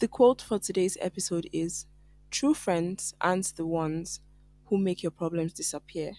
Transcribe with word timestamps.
The 0.00 0.08
quote 0.08 0.40
for 0.40 0.58
today's 0.58 0.96
episode 0.98 1.46
is 1.52 1.84
True 2.30 2.54
friends 2.54 3.12
aren't 3.20 3.54
the 3.56 3.66
ones 3.66 4.20
who 4.64 4.78
make 4.78 5.02
your 5.02 5.10
problems 5.10 5.52
disappear. 5.52 6.12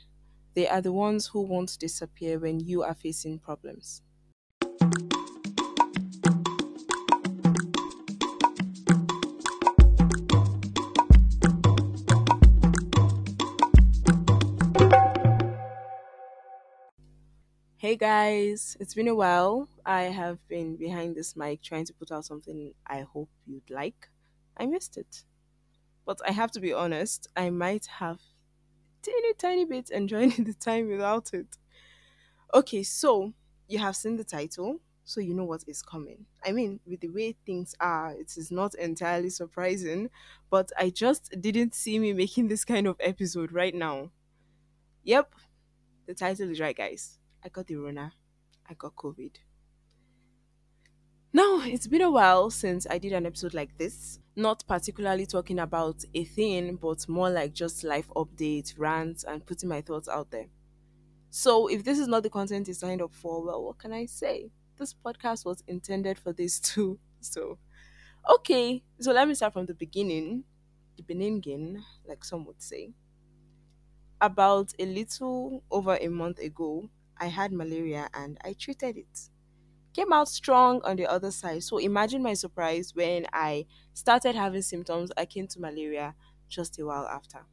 They 0.53 0.67
are 0.67 0.81
the 0.81 0.93
ones 0.93 1.25
who 1.25 1.41
won't 1.41 1.79
disappear 1.79 2.37
when 2.37 2.59
you 2.59 2.83
are 2.83 2.93
facing 2.93 3.39
problems. 3.39 4.03
Hey 17.91 17.97
guys, 17.97 18.77
it's 18.79 18.93
been 18.93 19.09
a 19.09 19.15
while. 19.15 19.67
I 19.85 20.03
have 20.03 20.37
been 20.47 20.77
behind 20.77 21.13
this 21.13 21.35
mic 21.35 21.61
trying 21.61 21.83
to 21.87 21.93
put 21.93 22.09
out 22.09 22.23
something 22.23 22.73
I 22.87 23.01
hope 23.01 23.27
you'd 23.45 23.69
like. 23.69 24.07
I 24.55 24.65
missed 24.65 24.95
it. 24.95 25.25
But 26.05 26.21
I 26.25 26.31
have 26.31 26.51
to 26.51 26.61
be 26.61 26.71
honest, 26.71 27.27
I 27.35 27.49
might 27.49 27.87
have 27.87 28.21
teeny 29.01 29.33
tiny 29.33 29.65
bit 29.65 29.89
enjoying 29.89 30.29
the 30.45 30.53
time 30.53 30.87
without 30.87 31.33
it. 31.33 31.57
Okay, 32.53 32.81
so 32.81 33.33
you 33.67 33.79
have 33.79 33.97
seen 33.97 34.15
the 34.15 34.23
title, 34.23 34.79
so 35.03 35.19
you 35.19 35.33
know 35.33 35.43
what 35.43 35.65
is 35.67 35.81
coming. 35.81 36.25
I 36.45 36.53
mean, 36.53 36.79
with 36.85 37.01
the 37.01 37.09
way 37.09 37.35
things 37.45 37.75
are, 37.81 38.13
it 38.13 38.37
is 38.37 38.51
not 38.51 38.73
entirely 38.75 39.31
surprising, 39.31 40.09
but 40.49 40.71
I 40.79 40.91
just 40.91 41.35
didn't 41.41 41.75
see 41.75 41.99
me 41.99 42.13
making 42.13 42.47
this 42.47 42.63
kind 42.63 42.87
of 42.87 42.95
episode 43.01 43.51
right 43.51 43.75
now. 43.75 44.11
Yep, 45.03 45.35
the 46.07 46.13
title 46.13 46.49
is 46.49 46.61
right, 46.61 46.77
guys. 46.77 47.17
I 47.43 47.49
got 47.49 47.67
the 47.67 47.75
Rona. 47.75 48.13
I 48.67 48.73
got 48.73 48.95
COVID. 48.95 49.35
Now, 51.33 51.61
it's 51.61 51.87
been 51.87 52.01
a 52.01 52.11
while 52.11 52.49
since 52.49 52.85
I 52.89 52.97
did 52.97 53.13
an 53.13 53.25
episode 53.25 53.53
like 53.53 53.77
this. 53.77 54.19
Not 54.35 54.63
particularly 54.67 55.25
talking 55.25 55.59
about 55.59 56.03
a 56.13 56.23
thing, 56.25 56.75
but 56.75 57.07
more 57.07 57.29
like 57.29 57.53
just 57.53 57.83
life 57.83 58.09
updates, 58.15 58.77
rants, 58.77 59.23
and 59.23 59.45
putting 59.45 59.69
my 59.69 59.81
thoughts 59.81 60.09
out 60.09 60.31
there. 60.31 60.47
So, 61.29 61.67
if 61.67 61.83
this 61.83 61.99
is 61.99 62.07
not 62.07 62.23
the 62.23 62.29
content 62.29 62.67
you 62.67 62.73
signed 62.75 63.01
up 63.01 63.13
for, 63.13 63.43
well, 63.45 63.63
what 63.63 63.79
can 63.79 63.93
I 63.93 64.05
say? 64.07 64.51
This 64.77 64.93
podcast 64.93 65.45
was 65.45 65.63
intended 65.67 66.19
for 66.19 66.33
this 66.33 66.59
too. 66.61 66.99
So, 67.21 67.59
okay, 68.29 68.83
so 68.99 69.11
let 69.13 69.27
me 69.27 69.35
start 69.35 69.53
from 69.53 69.67
the 69.67 69.75
beginning. 69.75 70.45
The 70.97 71.03
beginning, 71.03 71.83
like 72.07 72.23
some 72.25 72.45
would 72.45 72.61
say. 72.61 72.93
About 74.21 74.71
a 74.79 74.85
little 74.85 75.63
over 75.71 75.97
a 75.99 76.07
month 76.07 76.39
ago, 76.39 76.89
I 77.21 77.27
had 77.27 77.53
malaria 77.53 78.09
and 78.13 78.39
I 78.43 78.53
treated 78.53 78.97
it. 78.97 79.29
Came 79.93 80.13
out 80.13 80.29
strong 80.29 80.81
on 80.83 80.97
the 80.97 81.07
other 81.07 81.31
side. 81.31 81.63
So 81.63 81.77
imagine 81.79 82.23
my 82.23 82.33
surprise 82.35 82.95
when 82.95 83.27
I 83.33 83.67
started 83.93 84.35
having 84.35 84.63
symptoms 84.63 85.11
akin 85.17 85.47
to 85.49 85.61
malaria 85.61 86.15
just 86.49 86.79
a 86.79 86.85
while 86.85 87.07
after. 87.07 87.45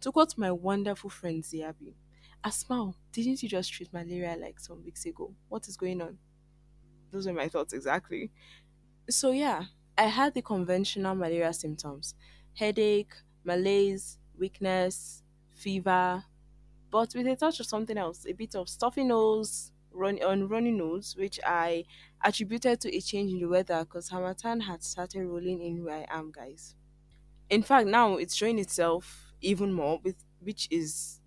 To 0.00 0.12
quote 0.12 0.36
my 0.38 0.50
wonderful 0.52 1.10
friend 1.10 1.42
Ziabi, 1.42 1.94
Asmao, 2.44 2.94
didn't 3.12 3.42
you 3.42 3.48
just 3.48 3.72
treat 3.72 3.92
malaria 3.92 4.36
like 4.38 4.60
some 4.60 4.84
weeks 4.84 5.04
ago? 5.06 5.34
What 5.48 5.66
is 5.68 5.76
going 5.76 6.00
on? 6.02 6.18
Those 7.10 7.26
were 7.26 7.32
my 7.34 7.48
thoughts 7.48 7.72
exactly. 7.72 8.32
So 9.10 9.32
yeah, 9.32 9.66
I 9.98 10.04
had 10.04 10.34
the 10.34 10.42
conventional 10.42 11.14
malaria 11.14 11.52
symptoms 11.52 12.14
headache, 12.54 13.14
malaise, 13.44 14.18
weakness, 14.36 15.24
fever, 15.54 16.24
but 16.90 17.12
with 17.14 17.26
a 17.26 17.36
touch 17.36 17.60
of 17.60 17.66
something 17.66 17.98
else, 17.98 18.26
a 18.26 18.32
bit 18.32 18.54
of 18.54 18.68
stuffy 18.68 19.04
nose, 19.04 19.72
run 19.92 20.22
on 20.22 20.48
runny 20.48 20.72
nose, 20.72 21.16
which 21.16 21.40
I 21.44 21.84
attributed 22.22 22.80
to 22.82 22.94
a 22.96 23.00
change 23.00 23.32
in 23.32 23.38
the 23.40 23.46
weather 23.48 23.80
because 23.84 24.08
Harmattan 24.08 24.60
had 24.62 24.82
started 24.82 25.26
rolling 25.26 25.62
in 25.62 25.84
where 25.84 26.06
I 26.10 26.18
am, 26.18 26.30
guys. 26.32 26.76
In 27.50 27.62
fact, 27.62 27.88
now 27.88 28.16
it's 28.16 28.34
showing 28.34 28.58
itself 28.58 29.32
even 29.40 29.72
more, 29.72 30.00
with 30.02 30.24
which 30.40 30.68
is 30.70 31.20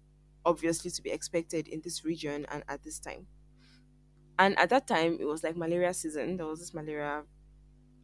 obviously 0.45 0.91
to 0.91 1.01
be 1.01 1.11
expected 1.11 1.67
in 1.67 1.81
this 1.81 2.05
region 2.05 2.45
and 2.49 2.63
at 2.67 2.83
this 2.83 2.99
time. 2.99 3.27
And 4.39 4.57
at 4.57 4.69
that 4.69 4.87
time, 4.87 5.17
it 5.19 5.25
was 5.25 5.43
like 5.43 5.55
malaria 5.55 5.93
season. 5.93 6.37
There 6.37 6.47
was 6.47 6.59
this 6.59 6.73
malaria 6.73 7.23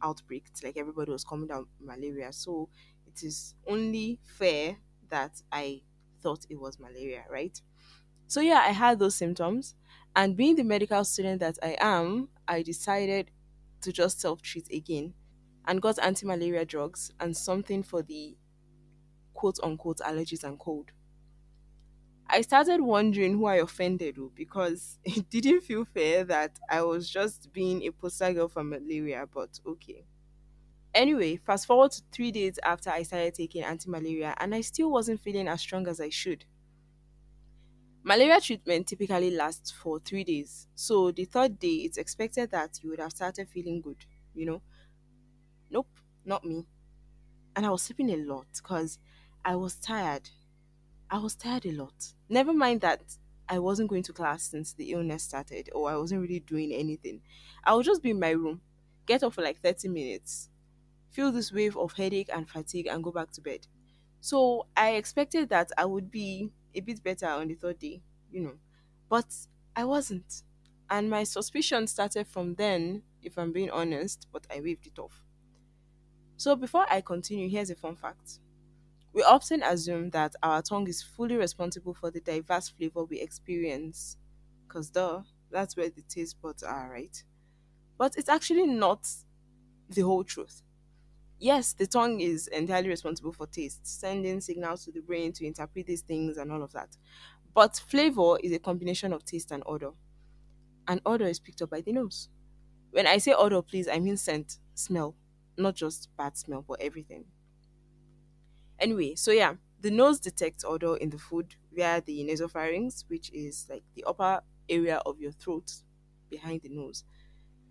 outbreak. 0.02 0.46
It's 0.50 0.62
like 0.62 0.76
everybody 0.76 1.12
was 1.12 1.24
coming 1.24 1.48
down 1.48 1.68
malaria. 1.80 2.32
So 2.32 2.70
it 3.06 3.22
is 3.24 3.54
only 3.66 4.20
fair 4.24 4.78
that 5.10 5.42
I 5.50 5.82
thought 6.22 6.46
it 6.48 6.56
was 6.60 6.78
malaria, 6.78 7.24
right? 7.30 7.60
So 8.26 8.40
yeah, 8.40 8.64
I 8.66 8.72
had 8.72 8.98
those 8.98 9.14
symptoms. 9.14 9.74
And 10.16 10.36
being 10.36 10.56
the 10.56 10.64
medical 10.64 11.04
student 11.04 11.40
that 11.40 11.58
I 11.62 11.76
am, 11.80 12.28
I 12.46 12.62
decided 12.62 13.30
to 13.82 13.92
just 13.92 14.20
self 14.20 14.42
treat 14.42 14.70
again 14.72 15.14
and 15.66 15.82
got 15.82 15.98
anti 16.00 16.26
malaria 16.26 16.64
drugs 16.64 17.12
and 17.20 17.36
something 17.36 17.82
for 17.82 18.02
the 18.02 18.36
quote 19.34 19.58
unquote 19.62 19.98
allergies 19.98 20.44
and 20.44 20.58
cold. 20.58 20.90
I 22.30 22.42
started 22.42 22.82
wondering 22.82 23.34
who 23.34 23.46
I 23.46 23.56
offended 23.56 24.16
oh, 24.18 24.30
because 24.34 24.98
it 25.04 25.30
didn't 25.30 25.62
feel 25.62 25.84
fair 25.84 26.24
that 26.24 26.58
I 26.68 26.82
was 26.82 27.08
just 27.08 27.52
being 27.52 27.82
a 27.84 27.90
poster 27.90 28.32
girl 28.32 28.48
for 28.48 28.62
malaria, 28.64 29.26
but 29.32 29.58
okay. 29.66 30.04
Anyway, 30.98 31.36
fast 31.38 31.64
forward 31.64 31.92
to 31.92 32.02
three 32.12 32.30
days 32.30 32.58
after 32.62 32.90
I 32.90 33.02
started 33.04 33.32
taking 33.34 33.62
anti 33.64 33.88
malaria, 33.88 34.34
and 34.36 34.54
I 34.54 34.60
still 34.60 34.90
wasn't 34.90 35.20
feeling 35.20 35.48
as 35.48 35.62
strong 35.62 35.88
as 35.88 35.98
I 35.98 36.10
should. 36.10 36.44
Malaria 38.02 38.40
treatment 38.40 38.88
typically 38.88 39.30
lasts 39.30 39.70
for 39.70 40.00
three 40.00 40.24
days, 40.24 40.66
so 40.74 41.12
the 41.12 41.24
third 41.24 41.58
day 41.60 41.74
it's 41.86 41.96
expected 41.98 42.50
that 42.50 42.82
you 42.82 42.90
would 42.90 42.98
have 42.98 43.12
started 43.12 43.48
feeling 43.48 43.80
good, 43.80 44.04
you 44.34 44.44
know. 44.46 44.62
Nope, 45.70 46.00
not 46.24 46.44
me. 46.44 46.66
And 47.56 47.66
I 47.66 47.70
was 47.70 47.82
sleeping 47.82 48.10
a 48.10 48.16
lot 48.16 48.48
because 48.54 48.98
I 49.44 49.56
was 49.56 49.76
tired. 49.76 50.30
I 51.10 51.18
was 51.18 51.36
tired 51.36 51.66
a 51.66 51.72
lot. 51.72 52.14
Never 52.28 52.54
mind 52.54 52.82
that 52.82 53.18
I 53.48 53.58
wasn't 53.60 53.90
going 53.90 54.04
to 54.04 54.14
class 54.14 54.44
since 54.44 54.74
the 54.74 54.92
illness 54.92 55.24
started, 55.24 55.70
or 55.74 55.90
I 55.90 55.96
wasn't 55.96 56.22
really 56.22 56.40
doing 56.40 56.72
anything. 56.72 57.22
I 57.64 57.74
would 57.74 57.86
just 57.86 58.02
be 58.02 58.10
in 58.10 58.20
my 58.20 58.30
room, 58.30 58.62
get 59.06 59.22
up 59.24 59.34
for 59.34 59.42
like 59.42 59.58
30 59.60 59.88
minutes, 59.88 60.50
feel 61.10 61.32
this 61.32 61.52
wave 61.52 61.76
of 61.76 61.92
headache 61.94 62.30
and 62.32 62.48
fatigue, 62.48 62.86
and 62.86 63.02
go 63.04 63.12
back 63.12 63.30
to 63.32 63.40
bed. 63.40 63.66
So 64.20 64.66
I 64.76 64.92
expected 64.96 65.48
that 65.50 65.70
I 65.78 65.84
would 65.84 66.10
be 66.10 66.52
a 66.74 66.80
bit 66.80 67.02
better 67.02 67.26
on 67.28 67.48
the 67.48 67.54
third 67.54 67.78
day, 67.78 68.02
you 68.30 68.40
know, 68.40 68.58
but 69.08 69.34
I 69.76 69.84
wasn't. 69.84 70.42
And 70.90 71.10
my 71.10 71.24
suspicion 71.24 71.86
started 71.86 72.26
from 72.28 72.54
then, 72.54 73.04
if 73.22 73.38
I'm 73.38 73.52
being 73.52 73.70
honest, 73.70 74.28
but 74.32 74.46
I 74.50 74.60
waved 74.60 74.86
it 74.86 74.98
off. 74.98 75.24
So 76.36 76.54
before 76.56 76.86
I 76.90 77.00
continue, 77.00 77.48
here's 77.48 77.70
a 77.70 77.74
fun 77.74 77.96
fact. 77.96 78.40
We 79.12 79.22
often 79.24 79.62
assume 79.62 80.10
that 80.10 80.36
our 80.42 80.62
tongue 80.62 80.88
is 80.88 81.02
fully 81.02 81.36
responsible 81.36 81.94
for 81.94 82.10
the 82.10 82.20
diverse 82.20 82.68
flavor 82.70 83.04
we 83.04 83.20
experience, 83.20 84.18
because 84.66 84.90
duh, 84.90 85.24
that's 85.50 85.76
where 85.76 85.90
the 85.90 86.02
taste 86.02 86.40
buds 86.42 86.62
are, 86.62 86.90
right? 86.90 87.22
But 87.98 88.16
it's 88.18 88.28
actually 88.30 88.66
not 88.66 89.08
the 89.88 90.02
whole 90.02 90.24
truth. 90.24 90.62
Yes, 91.40 91.72
the 91.72 91.86
tongue 91.86 92.20
is 92.20 92.48
entirely 92.48 92.88
responsible 92.88 93.32
for 93.32 93.46
taste, 93.46 93.86
sending 93.86 94.40
signals 94.40 94.84
to 94.84 94.92
the 94.92 95.00
brain 95.00 95.32
to 95.34 95.46
interpret 95.46 95.86
these 95.86 96.02
things 96.02 96.36
and 96.36 96.50
all 96.50 96.62
of 96.62 96.72
that. 96.72 96.96
But 97.54 97.76
flavor 97.76 98.38
is 98.42 98.52
a 98.52 98.58
combination 98.58 99.12
of 99.12 99.24
taste 99.24 99.52
and 99.52 99.62
odor, 99.66 99.92
and 100.88 101.00
odor 101.06 101.26
is 101.26 101.40
picked 101.40 101.62
up 101.62 101.70
by 101.70 101.80
the 101.82 101.92
nose. 101.92 102.28
When 102.90 103.06
I 103.06 103.18
say 103.18 103.34
odor, 103.34 103.62
please, 103.62 103.88
I 103.88 104.00
mean 104.00 104.16
scent, 104.18 104.60
smell, 104.74 105.16
not 105.58 105.76
just 105.76 106.14
bad 106.16 106.38
smell, 106.38 106.62
but 106.62 106.80
everything. 106.80 107.26
Anyway, 108.78 109.14
so 109.14 109.30
yeah, 109.32 109.56
the 109.80 109.90
nose 109.90 110.20
detects 110.20 110.64
odor 110.64 110.96
in 110.96 111.10
the 111.10 111.18
food 111.18 111.56
via 111.72 112.00
the 112.00 112.24
nasopharynx, 112.24 113.04
which 113.08 113.30
is 113.32 113.66
like 113.68 113.84
the 113.94 114.04
upper 114.04 114.42
area 114.68 114.98
of 115.06 115.20
your 115.20 115.32
throat 115.32 115.82
behind 116.28 116.62
the 116.62 116.68
nose. 116.68 117.04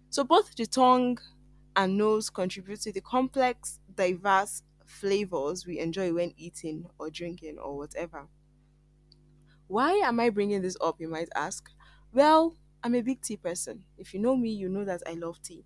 So 0.09 0.23
both 0.23 0.55
the 0.55 0.66
tongue 0.67 1.19
and 1.77 1.97
nose 1.97 2.29
contribute 2.29 2.81
to 2.81 2.91
the 2.91 3.01
complex, 3.01 3.79
diverse 3.96 4.63
flavors 4.85 5.66
we 5.67 5.79
enjoy 5.79 6.13
when 6.13 6.34
eating 6.37 6.90
or 6.99 7.09
drinking 7.11 7.59
or 7.59 7.78
whatever. 7.78 8.29
Why 9.67 9.93
am 9.93 10.19
I 10.19 10.29
bringing 10.29 10.61
this 10.61 10.78
up, 10.81 10.99
you 10.99 11.07
might 11.07 11.29
ask? 11.35 11.69
Well, 12.11 12.55
I'm 12.84 12.96
a 12.96 13.02
big 13.02 13.22
tea 13.22 13.37
person. 13.37 13.85
If 13.97 14.13
you 14.13 14.19
know 14.19 14.35
me, 14.35 14.52
you 14.52 14.69
know 14.69 14.85
that 14.85 15.03
I 15.07 15.13
love 15.13 15.41
tea. 15.41 15.66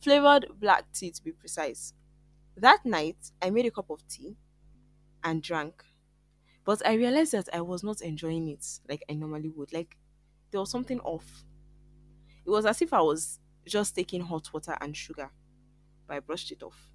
Flavored 0.00 0.46
black 0.58 0.92
tea, 0.92 1.10
to 1.10 1.22
be 1.22 1.32
precise. 1.32 1.94
That 2.56 2.84
night, 2.86 3.32
I 3.42 3.50
made 3.50 3.66
a 3.66 3.70
cup 3.72 3.90
of 3.90 4.06
tea 4.08 4.36
and 5.24 5.42
drank. 5.42 5.84
But 6.64 6.86
I 6.86 6.94
realized 6.94 7.32
that 7.32 7.48
I 7.54 7.62
was 7.62 7.84
not 7.84 8.02
enjoying 8.02 8.48
it 8.48 8.80
like 8.88 9.04
I 9.10 9.14
normally 9.14 9.50
would. 9.50 9.72
Like, 9.72 9.98
there 10.50 10.60
was 10.60 10.70
something 10.70 11.00
off. 11.00 11.44
It 12.44 12.50
was 12.50 12.66
as 12.66 12.82
if 12.82 12.92
I 12.92 13.00
was 13.00 13.40
just 13.66 13.94
taking 13.94 14.22
hot 14.22 14.52
water 14.52 14.76
and 14.80 14.96
sugar, 14.96 15.30
but 16.06 16.16
I 16.16 16.20
brushed 16.20 16.52
it 16.52 16.62
off. 16.62 16.90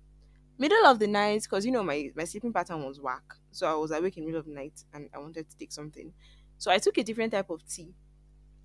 Middle 0.58 0.86
of 0.88 1.00
the 1.00 1.08
night, 1.08 1.44
because 1.44 1.66
you 1.66 1.72
know 1.72 1.84
my, 1.84 2.12
my 2.16 2.26
sleeping 2.26 2.54
pattern 2.54 2.84
was 2.86 3.00
whack. 3.00 3.24
So 3.52 3.68
I 3.68 3.76
was 3.76 3.92
awake 3.92 4.18
in 4.18 4.26
middle 4.26 4.40
of 4.40 4.46
the 4.48 4.54
night 4.54 4.84
and 4.94 5.10
I 5.14 5.20
wanted 5.20 5.50
to 5.50 5.58
take 5.58 5.72
something. 5.72 6.14
So 6.58 6.72
I 6.72 6.80
took 6.80 6.98
a 6.98 7.04
different 7.04 7.34
type 7.34 7.50
of 7.50 7.68
tea. 7.68 7.94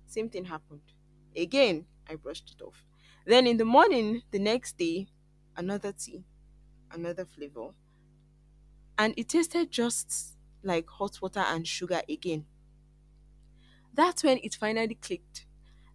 Same 0.07 0.29
thing 0.29 0.45
happened. 0.45 0.81
Again, 1.35 1.87
I 2.09 2.15
brushed 2.15 2.51
it 2.51 2.61
off. 2.63 2.85
Then 3.25 3.47
in 3.47 3.57
the 3.57 3.65
morning, 3.65 4.23
the 4.31 4.39
next 4.39 4.77
day, 4.77 5.09
another 5.57 5.91
tea. 5.93 6.25
another 6.91 7.25
flavor, 7.25 7.71
and 8.97 9.13
it 9.17 9.29
tasted 9.29 9.71
just 9.71 10.37
like 10.63 10.89
hot 10.89 11.21
water 11.21 11.39
and 11.41 11.67
sugar 11.67 12.01
again. 12.09 12.45
That's 13.93 14.23
when 14.23 14.39
it 14.43 14.55
finally 14.55 14.95
clicked. 14.95 15.45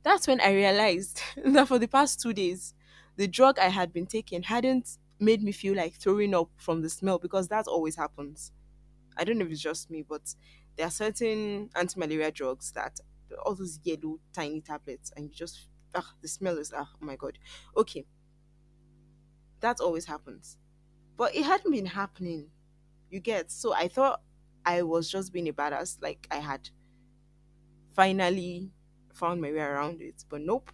That's 0.03 0.27
when 0.27 0.41
I 0.41 0.53
realized 0.55 1.21
that 1.45 1.69
for 1.69 1.79
the 1.79 1.89
past 1.89 2.21
two 2.21 2.33
days, 2.33 2.75
the 3.19 3.29
drug 3.29 3.61
I 3.61 3.69
had 3.71 3.93
been 3.93 4.07
taking 4.07 4.45
hadn't 4.45 4.99
made 5.21 5.43
me 5.43 5.53
feel 5.53 5.77
like 5.77 5.97
throwing 5.97 6.35
up 6.35 6.51
from 6.59 6.83
the 6.83 6.91
smell 6.91 7.21
because 7.21 7.49
that 7.51 7.69
always 7.69 7.97
happens. 7.97 8.53
I 9.17 9.25
don't 9.25 9.39
know 9.39 9.47
if 9.47 9.53
it's 9.53 9.61
just 9.63 9.91
me, 9.91 10.03
but 10.03 10.35
there 10.77 10.87
are 10.87 10.91
certain 10.93 11.71
anti-malaria 11.77 12.33
drugs 12.33 12.73
that 12.73 13.01
all 13.45 13.55
those 13.57 13.81
yellow 13.85 14.21
tiny 14.33 14.63
tablets, 14.63 15.13
and 15.17 15.29
you 15.31 15.35
just 15.35 15.69
ah, 15.95 16.15
the 16.23 16.29
smell 16.29 16.59
is 16.59 16.73
ah, 16.77 16.91
oh 17.03 17.07
my 17.07 17.17
god. 17.17 17.39
Okay, 17.77 18.07
that 19.61 19.81
always 19.81 20.07
happens, 20.07 20.57
but 21.17 21.35
it 21.37 21.45
hadn't 21.45 21.73
been 21.73 21.87
happening. 21.87 22.51
You 23.11 23.21
get 23.21 23.53
so 23.53 23.75
I 23.75 23.89
thought 23.89 24.23
I 24.67 24.83
was 24.83 25.11
just 25.11 25.33
being 25.33 25.49
a 25.49 25.55
badass, 25.55 25.99
like 26.03 26.29
I 26.31 26.39
had 26.39 26.71
finally 27.95 28.73
found 29.13 29.41
my 29.41 29.51
way 29.51 29.59
around 29.61 30.01
it, 30.01 30.25
but 30.29 30.41
nope, 30.41 30.71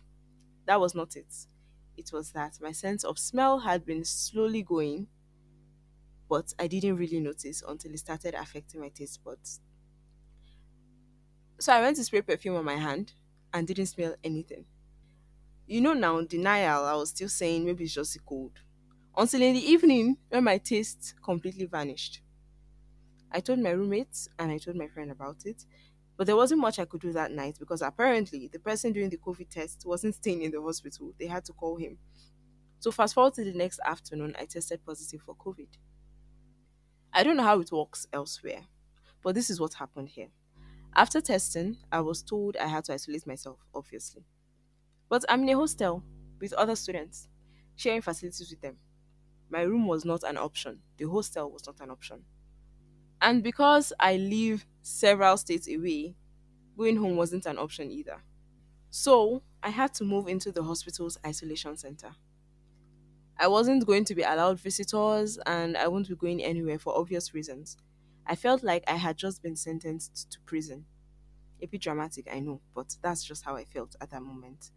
that 0.66 0.80
was 0.80 0.94
not 0.94 1.16
it. 1.16 1.46
It 1.96 2.12
was 2.12 2.32
that 2.32 2.60
my 2.60 2.72
sense 2.72 3.04
of 3.04 3.18
smell 3.18 3.60
had 3.60 3.84
been 3.84 4.04
slowly 4.04 4.62
going, 4.62 5.08
but 6.28 6.52
I 6.58 6.66
didn't 6.66 6.96
really 6.96 7.20
notice 7.20 7.62
until 7.66 7.92
it 7.94 7.98
started 7.98 8.34
affecting 8.34 8.80
my 8.80 8.88
taste 8.90 9.22
buds. 9.24 9.60
So 11.58 11.72
I 11.72 11.80
went 11.80 11.96
to 11.96 12.04
spray 12.04 12.22
perfume 12.22 12.54
on 12.56 12.64
my 12.64 12.76
hand 12.76 13.14
and 13.52 13.66
didn't 13.66 13.86
smell 13.86 14.14
anything. 14.22 14.66
You 15.66 15.82
know 15.82 15.92
now, 15.92 16.22
denial, 16.22 16.84
I 16.84 16.94
was 16.94 17.10
still 17.10 17.28
saying 17.28 17.66
maybe 17.66 17.84
it's 17.84 17.92
just 17.92 18.16
a 18.16 18.18
cold. 18.20 18.60
Until 19.16 19.42
in 19.42 19.54
the 19.54 19.60
evening 19.60 20.16
when 20.30 20.44
my 20.44 20.56
taste 20.58 21.14
completely 21.22 21.66
vanished. 21.66 22.22
I 23.30 23.40
told 23.40 23.58
my 23.58 23.70
roommates 23.70 24.28
and 24.38 24.50
I 24.50 24.56
told 24.58 24.76
my 24.76 24.88
friend 24.88 25.10
about 25.10 25.44
it, 25.44 25.66
but 26.16 26.26
there 26.26 26.36
wasn't 26.36 26.60
much 26.60 26.78
I 26.78 26.84
could 26.84 27.00
do 27.00 27.12
that 27.12 27.32
night 27.32 27.56
because 27.58 27.82
apparently 27.82 28.48
the 28.52 28.58
person 28.58 28.92
doing 28.92 29.10
the 29.10 29.18
COVID 29.18 29.48
test 29.50 29.82
wasn't 29.84 30.14
staying 30.14 30.42
in 30.42 30.50
the 30.50 30.62
hospital. 30.62 31.12
They 31.18 31.26
had 31.26 31.44
to 31.46 31.52
call 31.52 31.76
him. 31.76 31.98
So 32.78 32.90
fast 32.90 33.14
forward 33.14 33.34
to 33.34 33.44
the 33.44 33.52
next 33.52 33.80
afternoon, 33.84 34.36
I 34.38 34.44
tested 34.44 34.84
positive 34.84 35.22
for 35.22 35.34
COVID. 35.34 35.68
I 37.12 37.22
don't 37.22 37.36
know 37.36 37.42
how 37.44 37.60
it 37.60 37.72
works 37.72 38.06
elsewhere, 38.12 38.66
but 39.22 39.34
this 39.34 39.50
is 39.50 39.60
what 39.60 39.74
happened 39.74 40.10
here. 40.10 40.28
After 40.94 41.20
testing, 41.20 41.78
I 41.90 42.00
was 42.00 42.22
told 42.22 42.56
I 42.56 42.66
had 42.66 42.84
to 42.84 42.94
isolate 42.94 43.26
myself, 43.26 43.58
obviously. 43.74 44.24
But 45.08 45.24
I'm 45.28 45.42
in 45.42 45.48
a 45.50 45.56
hostel 45.58 46.04
with 46.40 46.52
other 46.52 46.76
students, 46.76 47.28
sharing 47.74 48.02
facilities 48.02 48.50
with 48.50 48.60
them. 48.60 48.76
My 49.50 49.62
room 49.62 49.86
was 49.86 50.04
not 50.04 50.22
an 50.22 50.36
option, 50.36 50.80
the 50.96 51.08
hostel 51.08 51.50
was 51.50 51.66
not 51.66 51.80
an 51.80 51.90
option. 51.90 52.24
And 53.24 53.42
because 53.42 53.92
I 53.98 54.18
live 54.18 54.66
several 54.82 55.36
states 55.38 55.68
away, 55.68 56.16
going 56.78 56.96
home 56.98 57.16
wasn't 57.16 57.46
an 57.46 57.58
option 57.58 57.90
either. 57.90 58.22
So 58.90 59.42
I 59.62 59.70
had 59.70 59.94
to 59.96 60.04
move 60.04 60.28
into 60.28 60.52
the 60.52 60.64
hospital's 60.64 61.18
isolation 61.26 61.76
center. 61.76 62.16
I 63.38 63.48
wasn't 63.48 63.86
going 63.86 64.04
to 64.06 64.14
be 64.14 64.22
allowed 64.22 64.60
visitors 64.60 65.38
and 65.46 65.76
I 65.76 65.88
wouldn't 65.88 66.08
be 66.08 66.14
going 66.14 66.42
anywhere 66.42 66.78
for 66.78 66.96
obvious 66.96 67.34
reasons. 67.34 67.76
I 68.26 68.36
felt 68.36 68.62
like 68.62 68.84
I 68.86 68.96
had 68.96 69.16
just 69.16 69.42
been 69.42 69.56
sentenced 69.56 70.30
to 70.32 70.40
prison. 70.40 70.86
A 71.62 71.66
bit 71.66 71.82
dramatic, 71.82 72.28
I 72.32 72.40
know, 72.40 72.60
but 72.74 72.96
that's 73.02 73.24
just 73.24 73.44
how 73.44 73.56
I 73.56 73.64
felt 73.64 73.96
at 74.00 74.10
that 74.10 74.22
moment. 74.22 74.72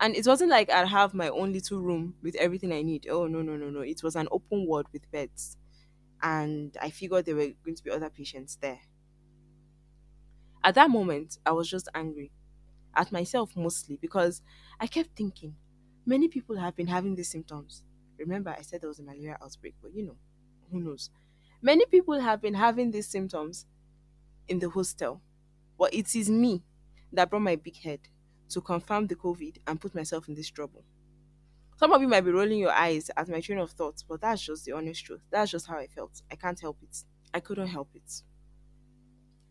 And 0.00 0.16
it 0.16 0.26
wasn't 0.26 0.50
like 0.50 0.70
I'd 0.70 0.88
have 0.88 1.14
my 1.14 1.28
own 1.30 1.52
little 1.52 1.80
room 1.80 2.16
with 2.22 2.36
everything 2.36 2.72
I 2.72 2.82
need. 2.82 3.08
Oh, 3.10 3.26
no, 3.26 3.42
no, 3.42 3.56
no, 3.56 3.70
no. 3.70 3.80
It 3.82 4.02
was 4.02 4.16
an 4.16 4.28
open 4.32 4.66
ward 4.66 4.86
with 4.92 5.10
beds. 5.10 5.56
And 6.22 6.76
I 6.80 6.90
figured 6.90 7.26
there 7.26 7.36
were 7.36 7.50
going 7.64 7.76
to 7.76 7.84
be 7.84 7.90
other 7.90 8.10
patients 8.10 8.56
there. 8.56 8.80
At 10.62 10.74
that 10.74 10.90
moment, 10.90 11.38
I 11.46 11.52
was 11.52 11.68
just 11.68 11.88
angry 11.94 12.32
at 12.94 13.12
myself 13.12 13.56
mostly 13.56 13.96
because 13.96 14.42
I 14.80 14.86
kept 14.86 15.16
thinking, 15.16 15.56
many 16.06 16.28
people 16.28 16.56
have 16.56 16.76
been 16.76 16.88
having 16.88 17.14
these 17.14 17.30
symptoms. 17.30 17.84
Remember, 18.18 18.50
I 18.50 18.62
said 18.62 18.80
there 18.82 18.88
was 18.88 18.98
a 19.00 19.02
malaria 19.04 19.38
outbreak, 19.42 19.76
but 19.82 19.94
you 19.94 20.04
know, 20.04 20.18
who 20.70 20.80
knows? 20.80 21.10
Many 21.62 21.86
people 21.86 22.20
have 22.20 22.40
been 22.42 22.54
having 22.54 22.90
these 22.90 23.08
symptoms 23.08 23.66
in 24.48 24.58
the 24.60 24.70
hostel, 24.70 25.22
but 25.78 25.94
it 25.94 26.14
is 26.16 26.30
me 26.30 26.64
that 27.12 27.30
brought 27.30 27.42
my 27.42 27.56
big 27.56 27.76
head 27.78 28.00
to 28.50 28.60
confirm 28.60 29.06
the 29.08 29.16
COVID 29.16 29.58
and 29.66 29.80
put 29.80 29.94
myself 29.94 30.28
in 30.28 30.34
this 30.34 30.50
trouble. 30.50 30.84
Some 31.78 31.92
of 31.92 32.02
you 32.02 32.08
might 32.08 32.22
be 32.22 32.32
rolling 32.32 32.58
your 32.58 32.72
eyes 32.72 33.08
at 33.16 33.28
my 33.28 33.40
train 33.40 33.58
of 33.58 33.70
thought, 33.70 34.02
but 34.08 34.20
that's 34.20 34.42
just 34.42 34.64
the 34.64 34.72
honest 34.72 35.04
truth. 35.04 35.22
That's 35.30 35.50
just 35.50 35.68
how 35.68 35.78
I 35.78 35.86
felt. 35.86 36.22
I 36.30 36.34
can't 36.34 36.58
help 36.58 36.78
it. 36.82 37.04
I 37.32 37.38
couldn't 37.38 37.68
help 37.68 37.90
it. 37.94 38.22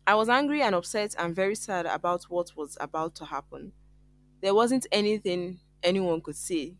I 0.06 0.14
was 0.14 0.28
angry 0.28 0.60
and 0.60 0.74
upset 0.74 1.14
and 1.18 1.34
very 1.34 1.54
sad 1.54 1.86
about 1.86 2.24
what 2.24 2.54
was 2.54 2.76
about 2.80 3.14
to 3.16 3.24
happen. 3.24 3.72
There 4.42 4.54
wasn't 4.54 4.86
anything 4.92 5.60
anyone 5.82 6.20
could 6.20 6.36
say 6.36 6.76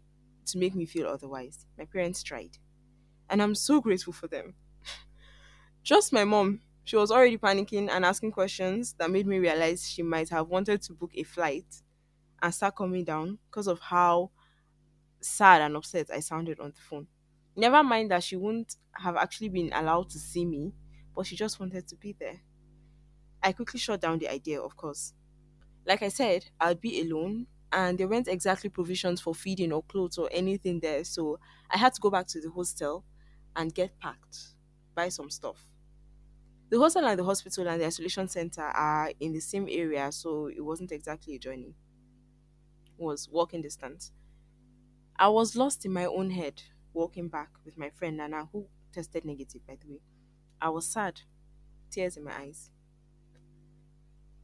to 0.46 0.58
make 0.58 0.74
me 0.74 0.84
feel 0.84 1.06
otherwise. 1.06 1.66
My 1.78 1.86
parents 1.86 2.22
tried. 2.22 2.58
And 3.30 3.42
I'm 3.42 3.54
so 3.54 3.80
grateful 3.80 4.12
for 4.12 4.26
them. 4.28 4.54
Just 5.82 6.12
my 6.12 6.24
mom. 6.24 6.60
She 6.84 6.96
was 6.96 7.10
already 7.10 7.38
panicking 7.38 7.88
and 7.90 8.04
asking 8.04 8.32
questions 8.32 8.94
that 8.98 9.10
made 9.10 9.26
me 9.26 9.38
realize 9.38 9.88
she 9.88 10.02
might 10.02 10.28
have 10.30 10.48
wanted 10.48 10.82
to 10.82 10.92
book 10.94 11.12
a 11.14 11.22
flight 11.22 11.82
and 12.42 12.54
start 12.54 12.76
coming 12.76 13.04
down 13.04 13.38
because 13.50 13.66
of 13.66 13.80
how 13.80 14.30
sad 15.20 15.62
and 15.62 15.76
upset 15.76 16.10
I 16.12 16.20
sounded 16.20 16.60
on 16.60 16.72
the 16.72 16.80
phone. 16.80 17.08
Never 17.56 17.82
mind 17.82 18.10
that 18.10 18.24
she 18.24 18.36
wouldn't 18.36 18.76
have 18.92 19.16
actually 19.16 19.48
been 19.48 19.72
allowed 19.72 20.10
to 20.10 20.18
see 20.18 20.44
me, 20.44 20.74
but 21.14 21.26
she 21.26 21.36
just 21.36 21.60
wanted 21.60 21.88
to 21.88 21.96
be 21.96 22.12
there. 22.12 22.40
I 23.42 23.52
quickly 23.52 23.78
shut 23.80 24.00
down 24.00 24.18
the 24.18 24.28
idea, 24.28 24.60
of 24.60 24.76
course. 24.76 25.14
Like 25.86 26.02
I 26.02 26.08
said, 26.08 26.50
I'd 26.60 26.80
be 26.80 27.00
alone, 27.02 27.48
and 27.72 27.98
there 27.98 28.08
weren't 28.08 28.28
exactly 28.28 28.70
provisions 28.70 29.20
for 29.20 29.34
feeding 29.34 29.72
or 29.72 29.82
clothes 29.84 30.18
or 30.18 30.28
anything 30.32 30.80
there, 30.80 31.04
so 31.04 31.40
I 31.70 31.78
had 31.78 31.94
to 31.94 32.00
go 32.00 32.10
back 32.10 32.28
to 32.28 32.40
the 32.40 32.50
hostel 32.50 33.04
and 33.56 33.74
get 33.74 33.98
packed, 34.00 34.54
buy 34.94 35.10
some 35.10 35.30
stuff. 35.30 35.72
The 36.70 36.78
hostel 36.78 37.04
and 37.04 37.18
the 37.18 37.24
hospital 37.24 37.68
and 37.68 37.78
the 37.78 37.84
isolation 37.86 38.26
center 38.26 38.62
are 38.62 39.12
in 39.20 39.32
the 39.34 39.40
same 39.40 39.68
area, 39.68 40.10
so 40.10 40.46
it 40.46 40.60
wasn't 40.62 40.92
exactly 40.92 41.34
a 41.34 41.38
journey. 41.38 41.74
It 42.86 43.02
was 43.02 43.28
walking 43.28 43.62
distance. 43.62 44.12
I 45.18 45.28
was 45.28 45.56
lost 45.56 45.84
in 45.84 45.92
my 45.92 46.04
own 46.06 46.30
head, 46.30 46.62
walking 46.92 47.28
back 47.28 47.50
with 47.64 47.76
my 47.76 47.90
friend 47.90 48.16
Nana, 48.16 48.46
who 48.46 48.68
tested 48.92 49.24
negative, 49.24 49.66
by 49.66 49.76
the 49.76 49.88
way. 49.88 50.00
I 50.60 50.70
was 50.70 50.88
sad, 50.88 51.22
tears 51.90 52.16
in 52.16 52.24
my 52.24 52.36
eyes. 52.36 52.70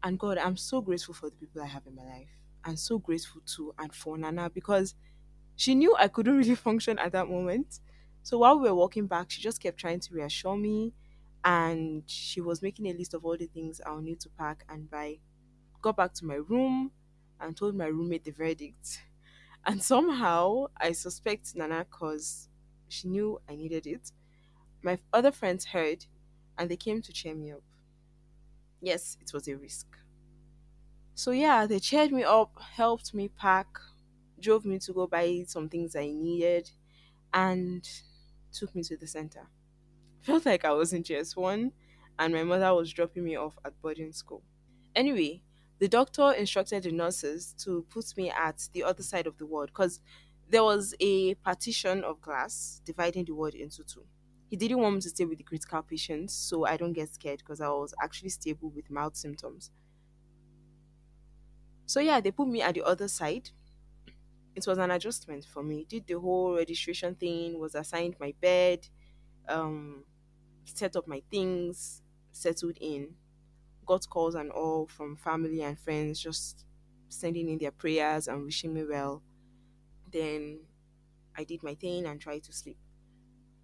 And 0.03 0.19
God, 0.19 0.39
I'm 0.39 0.57
so 0.57 0.81
grateful 0.81 1.15
for 1.15 1.31
the 1.31 1.37
people 1.37 1.63
I 1.63 1.67
have 1.67 1.87
in 1.87 1.95
my 1.95 2.05
life. 2.05 2.31
I'm 2.65 2.77
so 2.77 2.99
grateful 2.99 3.41
to 3.57 3.75
and 3.79 3.95
for 3.95 4.17
Nana 4.19 4.51
because 4.51 4.95
she 5.57 5.75
knew 5.75 5.95
I 5.97 6.09
couldn't 6.09 6.37
really 6.39 6.55
function 6.55 6.99
at 6.99 7.13
that 7.13 7.29
moment. 7.29 7.81
So 8.23 8.39
while 8.39 8.59
we 8.59 8.69
were 8.69 8.75
walking 8.75 9.07
back, 9.07 9.31
she 9.31 9.43
just 9.43 9.61
kept 9.61 9.79
trying 9.79 10.01
to 10.01 10.15
reassure 10.15 10.57
me 10.57 10.95
and 11.45 12.09
she 12.09 12.41
was 12.41 12.63
making 12.63 12.87
a 12.87 12.95
list 12.95 13.15
of 13.15 13.25
all 13.25 13.37
the 13.37 13.47
things 13.47 13.81
I'll 13.87 14.01
need 14.01 14.21
to 14.21 14.31
pack 14.31 14.65
and 14.69 14.91
buy. 14.91 15.21
Got 15.83 15.97
back 15.97 16.15
to 16.15 16.25
my 16.27 16.37
room 16.37 16.93
and 17.41 17.57
told 17.57 17.75
my 17.77 17.87
roommate 17.87 18.25
the 18.25 18.33
verdict. 18.33 19.03
And 19.67 19.83
somehow 19.83 20.67
I 20.77 20.93
suspect 20.93 21.55
Nana 21.57 21.85
because 21.85 22.49
she 22.89 23.09
knew 23.09 23.41
I 23.49 23.57
needed 23.57 23.87
it. 23.87 24.13
My 24.83 24.99
other 25.13 25.33
friends 25.33 25.67
heard 25.67 26.07
and 26.59 26.71
they 26.71 26.77
came 26.79 27.03
to 27.03 27.13
cheer 27.13 27.35
me 27.35 27.53
up. 27.53 27.63
Yes, 28.81 29.17
it 29.21 29.33
was 29.33 29.49
a 29.49 29.57
risk. 29.57 29.89
So 31.15 31.31
yeah, 31.31 31.67
they 31.67 31.79
cheered 31.81 32.13
me 32.13 32.25
up, 32.25 32.59
helped 32.61 33.15
me 33.15 33.29
pack, 33.29 33.79
drove 34.41 34.65
me 34.65 34.79
to 34.81 34.93
go 34.93 35.07
buy 35.07 35.45
some 35.47 35.69
things 35.69 35.95
I 35.97 36.07
needed, 36.09 36.71
and 37.33 37.89
took 38.53 38.75
me 38.75 38.83
to 38.85 38.97
the 38.97 39.07
center. 39.07 39.49
Felt 40.21 40.47
like 40.47 40.65
I 40.65 40.73
was 40.73 40.93
in 40.93 41.05
GS1 41.05 41.73
and 42.19 42.35
my 42.35 42.45
mother 42.45 42.75
was 42.75 42.93
dropping 42.93 43.25
me 43.25 43.37
off 43.37 43.59
at 43.65 43.81
boarding 43.83 44.13
school. 44.13 44.43
Anyway, 44.95 45.43
the 45.85 45.89
doctor 45.89 46.33
instructed 46.33 46.83
the 46.85 46.91
nurses 46.91 47.53
to 47.59 47.83
put 47.91 48.17
me 48.17 48.31
at 48.31 48.71
the 48.73 48.83
other 48.83 49.03
side 49.03 49.27
of 49.27 49.37
the 49.37 49.45
ward 49.45 49.69
because 49.69 50.01
there 50.49 50.65
was 50.65 50.95
a 50.99 51.35
partition 51.35 52.03
of 52.05 52.23
glass 52.23 52.81
dividing 52.87 53.27
the 53.27 53.35
ward 53.35 53.55
into 53.55 53.85
two. 53.85 54.07
He 54.47 54.57
didn't 54.57 54.79
want 54.79 54.95
me 54.95 55.01
to 55.03 55.11
stay 55.11 55.27
with 55.27 55.37
the 55.37 55.45
critical 55.45 55.83
patients, 55.83 56.33
so 56.33 56.65
I 56.65 56.79
don't 56.79 56.95
get 56.95 57.13
scared 57.13 57.41
because 57.41 57.61
I 57.61 57.69
was 57.69 57.93
actually 58.03 58.31
stable 58.31 58.71
with 58.71 58.89
mild 58.91 59.15
symptoms. 59.15 59.73
So 61.87 62.01
yeah, 62.01 62.21
they 62.21 62.31
put 62.31 62.49
me 62.49 62.61
at 62.63 62.75
the 62.75 62.83
other 62.83 63.09
side. 63.09 63.51
It 64.55 64.67
was 64.67 64.79
an 64.79 64.91
adjustment 64.91 65.45
for 65.45 65.63
me. 65.63 65.85
Did 65.85 66.07
the 66.07 66.19
whole 66.19 66.55
registration 66.55 67.15
thing, 67.17 67.59
was 67.59 67.75
assigned 67.75 68.17
my 68.21 68.35
bed, 68.41 68.89
um, 69.49 70.05
set 70.65 70.97
up 70.97 71.09
my 71.09 71.23
things, 71.31 72.03
settled 72.33 72.79
in, 72.81 73.17
got 73.87 74.09
calls 74.09 74.35
and 74.35 74.51
all 74.51 74.87
from 74.87 75.17
family 75.17 75.63
and 75.63 75.79
friends, 75.79 76.21
just 76.21 76.67
sending 77.09 77.49
in 77.49 77.59
their 77.59 77.73
prayers 77.73 78.29
and 78.29 78.45
wishing 78.45 78.75
me 78.75 78.85
well. 78.85 79.23
Then 80.11 80.67
I 81.37 81.45
did 81.45 81.63
my 81.63 81.75
thing 81.75 82.07
and 82.07 82.21
tried 82.21 82.45
to 82.45 82.53
sleep. 82.53 82.79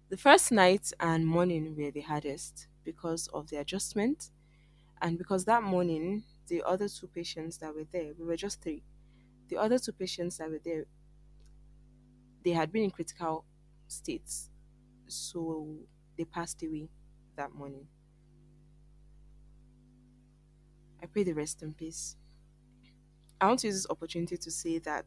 The 0.09 0.17
first 0.17 0.51
night 0.51 0.91
and 0.99 1.25
morning 1.25 1.75
were 1.75 1.91
the 1.91 2.01
hardest 2.01 2.67
because 2.83 3.27
of 3.29 3.49
the 3.49 3.57
adjustment 3.57 4.31
and 5.01 5.17
because 5.17 5.45
that 5.45 5.63
morning 5.63 6.25
the 6.47 6.63
other 6.63 6.89
two 6.89 7.07
patients 7.07 7.59
that 7.59 7.75
were 7.75 7.85
there, 7.85 8.13
we 8.13 8.25
were 8.25 8.37
just 8.37 8.61
three. 8.61 8.83
The 9.49 9.57
other 9.57 9.79
two 9.79 9.93
patients 9.93 10.37
that 10.37 10.49
were 10.51 10.59
there, 10.59 10.85
they 12.43 12.51
had 12.51 12.71
been 12.71 12.83
in 12.83 12.91
critical 12.91 13.45
states, 13.87 14.49
so 15.07 15.79
they 16.17 16.25
passed 16.25 16.63
away 16.63 16.89
that 17.35 17.53
morning. 17.53 17.87
I 21.01 21.07
pray 21.07 21.23
the 21.23 21.33
rest 21.33 21.63
in 21.63 21.73
peace. 21.73 22.17
I 23.39 23.47
want 23.47 23.59
to 23.61 23.67
use 23.67 23.75
this 23.75 23.89
opportunity 23.89 24.37
to 24.37 24.51
say 24.51 24.77
that 24.79 25.05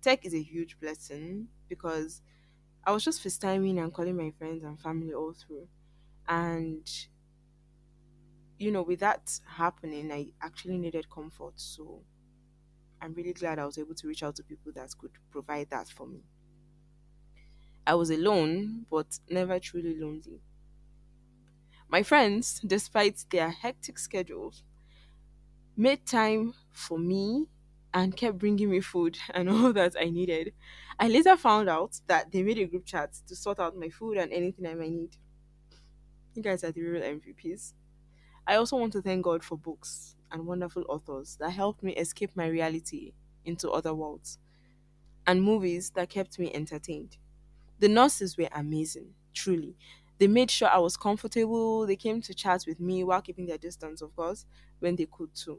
tech 0.00 0.24
is 0.24 0.34
a 0.34 0.42
huge 0.42 0.78
blessing 0.78 1.48
because 1.68 2.22
I 2.84 2.92
was 2.92 3.04
just 3.04 3.22
FaceTiming 3.24 3.82
and 3.82 3.92
calling 3.94 4.16
my 4.16 4.32
friends 4.32 4.64
and 4.64 4.80
family 4.80 5.14
all 5.14 5.32
through. 5.34 5.68
And, 6.28 6.88
you 8.58 8.70
know, 8.70 8.82
with 8.82 9.00
that 9.00 9.40
happening, 9.46 10.12
I 10.12 10.32
actually 10.40 10.78
needed 10.78 11.10
comfort. 11.10 11.58
So 11.60 12.04
I'm 13.00 13.14
really 13.14 13.34
glad 13.34 13.58
I 13.60 13.66
was 13.66 13.78
able 13.78 13.94
to 13.96 14.08
reach 14.08 14.22
out 14.22 14.36
to 14.36 14.44
people 14.44 14.72
that 14.74 14.96
could 14.98 15.18
provide 15.30 15.70
that 15.70 15.88
for 15.88 16.06
me. 16.06 16.24
I 17.86 17.94
was 17.94 18.10
alone, 18.10 18.84
but 18.90 19.20
never 19.30 19.58
truly 19.58 19.98
lonely. 19.98 20.42
My 21.88 22.02
friends, 22.02 22.60
despite 22.60 23.24
their 23.30 23.50
hectic 23.50 23.98
schedules, 23.98 24.62
made 25.76 26.06
time 26.06 26.54
for 26.72 26.98
me 26.98 27.46
and 27.92 28.16
kept 28.16 28.38
bringing 28.38 28.70
me 28.70 28.80
food 28.80 29.18
and 29.34 29.48
all 29.48 29.72
that 29.72 29.96
I 29.98 30.10
needed. 30.10 30.54
I 30.98 31.08
later 31.08 31.36
found 31.36 31.68
out 31.68 32.00
that 32.06 32.32
they 32.32 32.42
made 32.42 32.58
a 32.58 32.66
group 32.66 32.86
chat 32.86 33.12
to 33.26 33.36
sort 33.36 33.58
out 33.58 33.76
my 33.76 33.88
food 33.88 34.16
and 34.18 34.32
anything 34.32 34.66
I 34.66 34.74
might 34.74 34.92
need. 34.92 35.16
You 36.34 36.42
guys 36.42 36.64
are 36.64 36.72
the 36.72 36.82
real 36.82 37.02
MVPs. 37.02 37.74
I 38.46 38.56
also 38.56 38.78
want 38.78 38.92
to 38.94 39.02
thank 39.02 39.24
God 39.24 39.44
for 39.44 39.58
books 39.58 40.16
and 40.30 40.46
wonderful 40.46 40.84
authors 40.88 41.36
that 41.38 41.50
helped 41.50 41.82
me 41.82 41.94
escape 41.96 42.36
my 42.36 42.46
reality 42.48 43.14
into 43.44 43.70
other 43.70 43.94
worlds, 43.94 44.38
and 45.26 45.42
movies 45.42 45.90
that 45.92 46.10
kept 46.10 46.38
me 46.38 46.52
entertained. 46.54 47.18
The 47.80 47.88
nurses 47.88 48.38
were 48.38 48.48
amazing, 48.52 49.14
truly. 49.34 49.76
They 50.18 50.28
made 50.28 50.50
sure 50.50 50.68
I 50.68 50.78
was 50.78 50.96
comfortable. 50.96 51.86
They 51.86 51.96
came 51.96 52.22
to 52.22 52.34
chat 52.34 52.64
with 52.66 52.80
me 52.80 53.04
while 53.04 53.22
keeping 53.22 53.46
their 53.46 53.58
distance, 53.58 54.02
of 54.02 54.16
course, 54.16 54.46
when 54.84 54.96
they 54.96 55.06
could 55.10 55.34
too. 55.34 55.58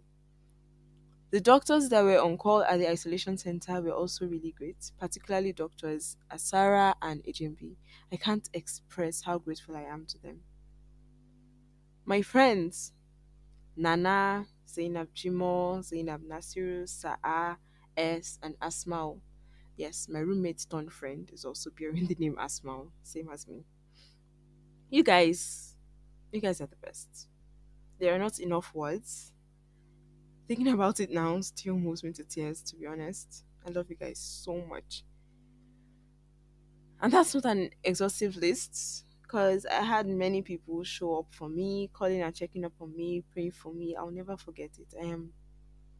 The 1.31 1.41
doctors 1.41 1.89
that 1.89 2.03
were 2.03 2.21
on 2.21 2.37
call 2.37 2.61
at 2.61 2.77
the 2.77 2.87
isolation 2.87 3.39
center 3.39 3.81
were 3.81 3.91
also 3.91 4.27
really 4.27 4.51
great, 4.51 4.91
particularly 4.99 5.51
doctors 5.51 6.15
Asara 6.31 6.93
and 7.01 7.23
HMB. 7.23 7.75
I 8.13 8.17
can't 8.17 8.47
express 8.53 9.23
how 9.23 9.39
grateful 9.39 9.75
I 9.75 9.81
am 9.81 10.05
to 10.09 10.21
them. 10.21 10.41
My 12.05 12.21
friends, 12.21 12.93
Nana, 13.75 14.45
Zainab 14.69 15.07
Jimo, 15.15 15.83
Zainab 15.83 16.21
Nasiru, 16.21 16.87
Sa'a, 16.87 17.57
S, 17.97 18.37
and 18.43 18.53
Asmao. 18.59 19.17
Yes, 19.75 20.07
my 20.07 20.19
roommate's 20.19 20.65
turned 20.65 20.93
friend 20.93 21.31
is 21.33 21.45
also 21.45 21.71
bearing 21.71 22.05
the 22.05 22.15
name 22.19 22.35
Asmao, 22.35 22.91
same 23.01 23.29
as 23.33 23.47
me. 23.47 23.65
You 24.91 25.03
guys, 25.03 25.75
you 26.31 26.39
guys 26.39 26.61
are 26.61 26.67
the 26.67 26.75
best. 26.75 27.27
There 27.99 28.15
are 28.15 28.19
not 28.19 28.39
enough 28.39 28.73
words 28.73 29.33
Thinking 30.47 30.67
about 30.69 30.99
it 30.99 31.11
now 31.11 31.39
still 31.41 31.77
moves 31.77 32.03
me 32.03 32.11
to 32.13 32.23
tears, 32.23 32.63
to 32.63 32.75
be 32.75 32.87
honest. 32.87 33.45
I 33.65 33.69
love 33.69 33.89
you 33.91 33.95
guys 33.95 34.19
so 34.19 34.59
much. 34.65 35.03
And 36.99 37.11
that's 37.13 37.33
not 37.33 37.45
an 37.45 37.69
exhaustive 37.83 38.35
list 38.37 39.05
because 39.21 39.65
I 39.65 39.81
had 39.81 40.07
many 40.07 40.41
people 40.41 40.83
show 40.83 41.19
up 41.19 41.33
for 41.33 41.49
me, 41.49 41.89
calling 41.93 42.21
and 42.21 42.35
checking 42.35 42.65
up 42.65 42.73
on 42.81 42.95
me, 42.95 43.21
praying 43.21 43.51
for 43.51 43.73
me. 43.73 43.95
I'll 43.95 44.11
never 44.11 44.37
forget 44.37 44.77
it. 44.79 44.93
I 44.99 45.05
am 45.05 45.33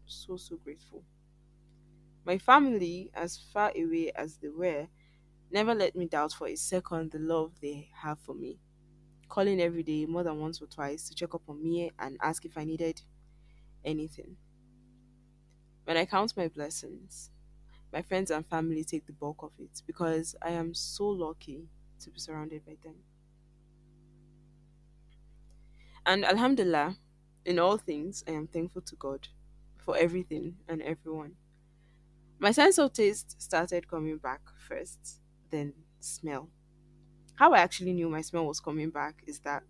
so, 0.05 0.37
so 0.37 0.57
grateful. 0.57 1.05
My 2.25 2.37
family, 2.37 3.09
as 3.13 3.37
far 3.37 3.71
away 3.73 4.11
as 4.11 4.37
they 4.39 4.49
were, 4.49 4.89
never 5.51 5.75
let 5.75 5.95
me 5.95 6.07
doubt 6.07 6.33
for 6.33 6.47
a 6.47 6.55
second 6.57 7.11
the 7.11 7.19
love 7.19 7.59
they 7.61 7.89
have 7.93 8.19
for 8.19 8.35
me. 8.35 8.59
Calling 9.35 9.59
every 9.59 9.83
day, 9.83 10.05
more 10.05 10.23
than 10.23 10.39
once 10.39 10.61
or 10.61 10.65
twice, 10.65 11.09
to 11.09 11.13
check 11.13 11.35
up 11.35 11.41
on 11.49 11.61
me 11.61 11.91
and 11.99 12.17
ask 12.21 12.45
if 12.45 12.57
I 12.57 12.63
needed 12.63 13.01
anything. 13.83 14.37
When 15.83 15.97
I 15.97 16.05
count 16.05 16.37
my 16.37 16.47
blessings, 16.47 17.31
my 17.91 18.01
friends 18.01 18.31
and 18.31 18.45
family 18.45 18.85
take 18.85 19.05
the 19.07 19.11
bulk 19.11 19.43
of 19.43 19.51
it 19.59 19.81
because 19.85 20.37
I 20.41 20.51
am 20.51 20.73
so 20.73 21.09
lucky 21.09 21.67
to 21.99 22.09
be 22.09 22.17
surrounded 22.17 22.65
by 22.65 22.77
them. 22.81 22.95
And 26.05 26.23
Alhamdulillah, 26.23 26.95
in 27.43 27.59
all 27.59 27.77
things, 27.77 28.23
I 28.25 28.31
am 28.31 28.47
thankful 28.47 28.83
to 28.83 28.95
God 28.95 29.27
for 29.75 29.97
everything 29.97 30.55
and 30.69 30.81
everyone. 30.81 31.33
My 32.39 32.51
sense 32.51 32.77
of 32.77 32.93
taste 32.93 33.35
started 33.41 33.89
coming 33.89 34.17
back 34.17 34.39
first, 34.57 35.19
then 35.49 35.73
smell. 35.99 36.47
How 37.35 37.53
I 37.53 37.59
actually 37.59 37.93
knew 37.93 38.09
my 38.09 38.21
smell 38.21 38.45
was 38.45 38.59
coming 38.59 38.89
back 38.89 39.23
is 39.27 39.39
that 39.41 39.63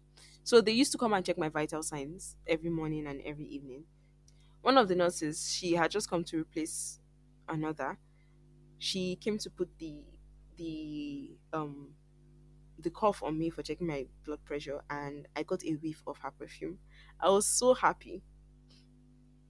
so 0.44 0.62
they 0.62 0.72
used 0.72 0.92
to 0.92 0.98
come 0.98 1.14
and 1.14 1.26
check 1.26 1.38
my 1.38 1.50
vital 1.50 1.82
signs 1.84 2.38
every 2.48 2.70
morning 2.70 3.08
and 3.08 3.22
every 3.22 3.46
evening 3.48 3.86
one 4.62 4.78
of 4.78 4.88
the 4.90 4.96
nurses, 4.96 5.52
she 5.54 5.74
had 5.74 5.92
just 5.92 6.10
come 6.10 6.24
to 6.26 6.40
replace 6.42 7.00
another. 7.50 7.98
She 8.80 9.16
came 9.18 9.38
to 9.40 9.50
put 9.50 9.78
the 9.80 10.04
the 10.58 11.38
um 11.54 11.96
the 12.80 12.92
cough 12.92 13.24
on 13.24 13.38
me 13.38 13.50
for 13.50 13.64
checking 13.64 13.88
my 13.88 14.08
blood 14.26 14.44
pressure 14.46 14.84
and 14.90 15.28
I 15.36 15.44
got 15.44 15.64
a 15.66 15.74
whiff 15.74 16.04
of 16.08 16.20
her 16.20 16.32
perfume. 16.32 16.80
I 17.20 17.30
was 17.30 17.48
so 17.48 17.74
happy. 17.76 18.24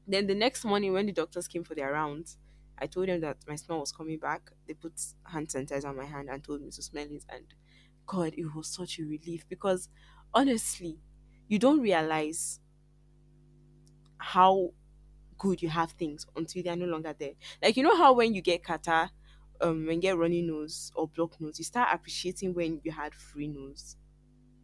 Then 0.07 0.27
the 0.27 0.35
next 0.35 0.65
morning 0.65 0.93
when 0.93 1.05
the 1.07 1.11
doctors 1.11 1.47
came 1.47 1.63
for 1.63 1.75
their 1.75 1.91
rounds, 1.91 2.37
I 2.77 2.87
told 2.87 3.07
them 3.07 3.21
that 3.21 3.47
my 3.47 3.55
smell 3.55 3.79
was 3.79 3.91
coming 3.91 4.19
back. 4.19 4.51
They 4.67 4.73
put 4.73 4.93
hand 5.25 5.47
sanitizer 5.49 5.85
on 5.89 5.95
my 5.97 6.05
hand 6.05 6.29
and 6.29 6.43
told 6.43 6.61
me 6.61 6.69
to 6.71 6.81
smell 6.81 7.07
it 7.09 7.25
and 7.29 7.53
God, 8.05 8.33
it 8.37 8.53
was 8.55 8.67
such 8.67 8.99
a 8.99 9.03
relief 9.05 9.47
because 9.49 9.89
honestly, 10.33 10.99
you 11.47 11.59
don't 11.59 11.81
realize 11.81 12.59
how 14.17 14.71
good 15.37 15.61
you 15.61 15.69
have 15.69 15.91
things 15.93 16.25
until 16.35 16.63
they're 16.63 16.75
no 16.75 16.85
longer 16.85 17.13
there. 17.13 17.33
Like 17.61 17.77
you 17.77 17.83
know 17.83 17.97
how 17.97 18.13
when 18.13 18.33
you 18.33 18.41
get 18.41 18.63
catarrh, 18.63 19.11
um, 19.61 19.87
when 19.87 19.97
you 19.97 20.01
get 20.03 20.17
runny 20.17 20.41
nose 20.41 20.91
or 20.95 21.07
block 21.07 21.39
nose, 21.41 21.59
you 21.59 21.65
start 21.65 21.89
appreciating 21.93 22.53
when 22.53 22.81
you 22.83 22.91
had 22.91 23.15
free 23.15 23.47
nose. 23.47 23.97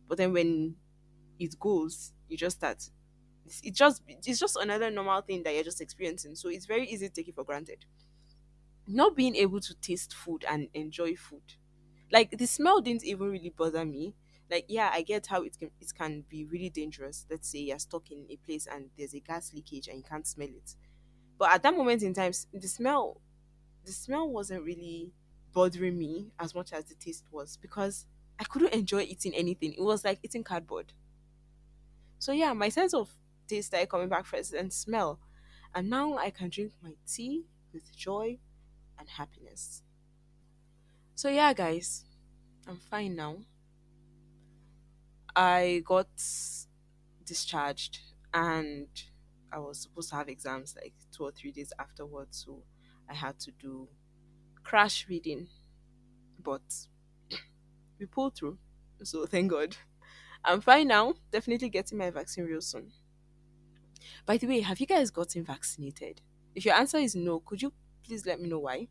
But 0.07 0.17
then 0.19 0.33
when 0.33 0.77
it 1.39 1.59
goes, 1.59 2.13
you 2.29 2.37
just 2.37 2.57
start. 2.57 2.89
It's, 3.45 3.61
it 3.63 3.75
just 3.75 4.03
it's 4.07 4.39
just 4.39 4.57
another 4.57 4.91
normal 4.91 5.21
thing 5.21 5.43
that 5.43 5.55
you're 5.55 5.65
just 5.65 5.81
experiencing. 5.81 6.35
So 6.35 6.49
it's 6.49 6.65
very 6.67 6.87
easy 6.89 7.09
to 7.09 7.13
take 7.13 7.29
it 7.29 7.35
for 7.35 7.45
granted. 7.45 7.85
Not 8.87 9.15
being 9.15 9.35
able 9.35 9.59
to 9.61 9.73
taste 9.75 10.13
food 10.13 10.43
and 10.47 10.69
enjoy 10.75 11.15
food, 11.15 11.55
like 12.11 12.37
the 12.37 12.45
smell 12.47 12.81
didn't 12.81 13.03
even 13.05 13.29
really 13.29 13.49
bother 13.49 13.85
me. 13.85 14.15
Like 14.49 14.65
yeah 14.67 14.89
i 14.93 15.01
get 15.01 15.27
how 15.27 15.43
it 15.43 15.57
can 15.57 15.71
it 15.79 15.93
can 15.95 16.21
be 16.29 16.45
really 16.45 16.69
dangerous. 16.69 17.25
Let's 17.29 17.47
say 17.49 17.59
you're 17.59 17.79
stuck 17.79 18.11
in 18.11 18.25
a 18.29 18.37
place 18.37 18.67
and 18.67 18.91
there's 18.97 19.13
a 19.13 19.19
gas 19.21 19.53
leakage 19.53 19.87
and 19.87 19.97
you 19.97 20.03
can't 20.03 20.27
smell 20.27 20.49
it. 20.49 20.75
But 21.37 21.51
at 21.51 21.63
that 21.63 21.75
moment 21.77 22.03
in 22.03 22.13
time 22.13 22.33
the 22.53 22.67
smell 22.67 23.21
the 23.85 23.91
smell 23.91 24.29
wasn't 24.29 24.63
really 24.63 25.13
bothering 25.53 25.97
me 25.97 26.33
as 26.39 26.55
much 26.55 26.73
as 26.73 26.85
the 26.85 26.95
taste 26.95 27.25
was 27.31 27.57
because 27.57 28.05
i 28.39 28.43
couldn't 28.45 28.73
enjoy 28.73 29.01
eating 29.01 29.35
anything. 29.35 29.73
It 29.73 29.81
was 29.81 30.05
like 30.05 30.19
eating 30.23 30.43
cardboard. 30.43 30.93
So 32.19 32.31
yeah 32.31 32.53
my 32.53 32.69
sense 32.69 32.93
of 32.93 33.19
taste 33.47 33.67
started 33.67 33.89
coming 33.89 34.09
back 34.09 34.25
first 34.25 34.53
and 34.53 34.71
smell. 34.71 35.19
And 35.73 35.89
now 35.89 36.17
i 36.17 36.29
can 36.29 36.49
drink 36.49 36.73
my 36.81 36.95
tea 37.07 37.47
with 37.73 37.95
joy 37.95 38.39
and 38.97 39.09
happiness 39.09 39.83
so 41.21 41.29
yeah 41.29 41.53
guys 41.53 42.03
i'm 42.67 42.79
fine 42.89 43.15
now 43.15 43.37
I 45.35 45.81
got 45.85 46.09
discharged 47.25 47.99
and 48.33 48.87
I 49.51 49.59
was 49.59 49.81
supposed 49.81 50.09
to 50.09 50.15
have 50.15 50.29
exams 50.29 50.75
like 50.75 50.93
two 51.11 51.23
or 51.23 51.31
three 51.31 51.51
days 51.51 51.71
afterwards, 51.79 52.43
so 52.45 52.63
I 53.09 53.13
had 53.13 53.39
to 53.41 53.51
do 53.51 53.87
crash 54.63 55.07
reading. 55.09 55.47
But 56.41 56.61
we 57.99 58.05
pulled 58.05 58.35
through, 58.35 58.57
so 59.03 59.25
thank 59.25 59.51
God. 59.51 59.77
I'm 60.43 60.61
fine 60.61 60.87
now. 60.87 61.13
Definitely 61.31 61.69
getting 61.69 61.97
my 61.97 62.09
vaccine 62.09 62.45
real 62.45 62.61
soon. 62.61 62.91
By 64.25 64.37
the 64.37 64.47
way, 64.47 64.61
have 64.61 64.79
you 64.79 64.87
guys 64.87 65.11
gotten 65.11 65.43
vaccinated? 65.43 66.21
If 66.55 66.65
your 66.65 66.75
answer 66.75 66.97
is 66.97 67.15
no, 67.15 67.39
could 67.39 67.61
you 67.61 67.71
please 68.03 68.25
let 68.25 68.41
me 68.41 68.49
know 68.49 68.59
why? 68.59 68.87